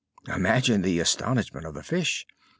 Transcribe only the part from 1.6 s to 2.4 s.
of the fish!